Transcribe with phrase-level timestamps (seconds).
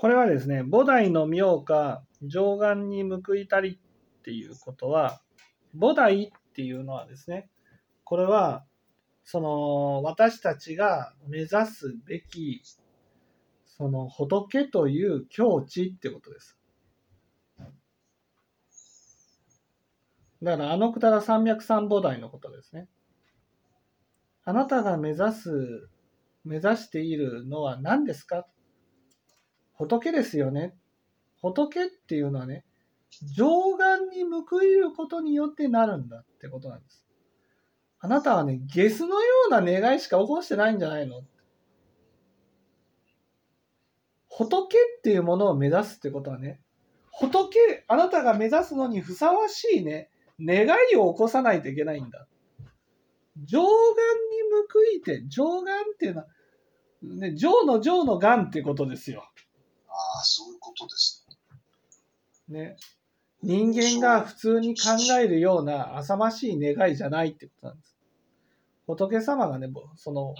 [0.00, 5.20] これはですね、菩提の妙か上眼に報いたりっていうことは、
[5.76, 7.50] 菩提っていうのはですね、
[8.04, 8.64] これは、
[9.24, 12.62] その私たちが目指すべき、
[13.66, 16.58] その仏という境地ってことです。
[20.42, 22.88] だから、あのくだら三脈三菩提のことですね。
[24.44, 25.90] あなたが目指す、
[26.46, 28.46] 目指しているのは何ですか？
[29.80, 30.74] 仏ですよね。
[31.40, 32.66] 仏っていうのはね、
[33.34, 37.06] 上眼に報いることによってなるんだってことなんです。
[37.98, 41.22] あなたはね、ゲスのような願いしか起こしてないんじゃないの？
[44.28, 46.60] 仏っていうものを目指すってことはね、
[47.10, 52.26] 仏、あなたが目指すのにふさわしいね、願いを起こさないといけないんだ。
[53.46, 53.70] 上眼に
[54.70, 56.26] 報いて、上眼っていうのは、
[57.02, 59.24] ね、上の上の眼ってことですよ。
[60.24, 61.26] そういうことです
[62.48, 62.60] ね。
[62.60, 62.76] ね。
[63.42, 67.96] 人間が普通に考えるような浅ましい願いじゃないってことなんです。
[68.86, 70.34] 仏様がね、その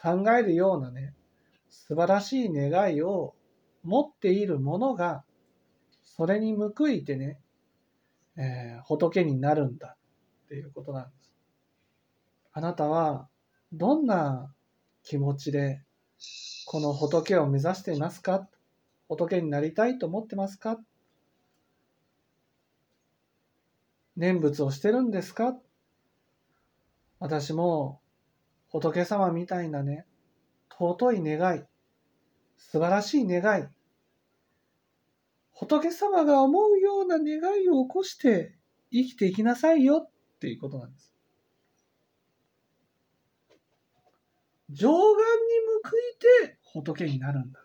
[0.00, 1.14] 考えるようなね、
[1.70, 3.34] 素晴らしい願いを
[3.82, 5.24] 持っているものが、
[6.02, 7.40] それに報いてね、
[8.36, 9.96] えー、仏になるんだ
[10.44, 11.32] っていうことなんです。
[12.52, 13.28] あなたは
[13.72, 14.52] どんな
[15.04, 15.82] 気持ちで
[16.66, 18.48] この仏を目指していますか？
[19.08, 20.78] 仏になりたいと思ってますか？
[24.16, 25.56] 念仏をしてるんですか？
[27.18, 28.00] 私も
[28.68, 30.06] 仏様みたいなね、
[30.70, 31.62] 尊い願い、
[32.58, 33.64] 素晴らしい願い、
[35.52, 38.54] 仏様が思うような願いを起こして
[38.92, 41.12] 生きていきなさいよっていうことなんです。
[44.70, 45.00] 上眼に
[45.82, 45.96] 報
[46.44, 47.60] いて仏になるんだ。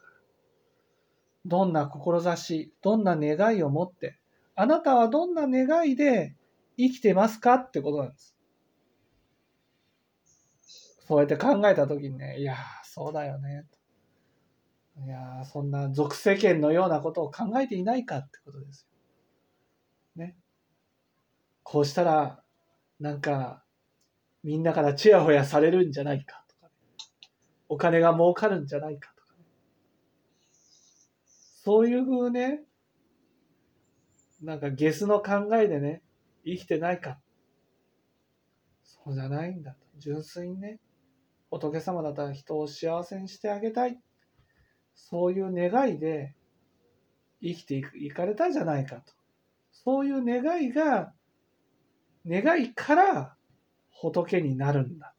[1.45, 4.19] どんな志、どんな願いを持って、
[4.55, 6.35] あなたはどんな願いで
[6.77, 8.35] 生きてますかってことなんです。
[11.06, 13.66] そうやって考えたときにね、いやそうだよね。
[15.06, 18.88] いやそんな俗世間のようなことを考えていないかってことです
[20.16, 20.23] よ。
[20.23, 20.38] ね。
[21.63, 22.44] こうしたら、
[23.00, 23.63] なんか、
[24.44, 26.72] みんなからちやほやされるんじゃないかとか、
[27.69, 29.12] お金が儲かるんじゃないか。
[31.63, 32.62] そういうふうね、
[34.41, 36.01] なんかゲスの考えでね、
[36.46, 37.19] 生きてないか。
[38.84, 39.78] そうじゃないんだと。
[39.97, 40.81] 純粋にね、
[41.50, 43.97] 仏様だったら人を幸せにしてあげたい。
[44.94, 46.35] そういう願いで
[47.41, 49.13] 生きていくいかれたじゃないかと。
[49.72, 51.13] そういう願いが、
[52.28, 53.38] 願いから
[53.90, 55.13] 仏になるんだ。